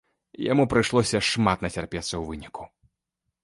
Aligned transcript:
Яму 0.51 0.63
прыйшлося 0.71 1.21
шмат 1.31 1.57
нацярпецца 1.67 2.09
ў 2.17 2.23
выніку. 2.33 2.63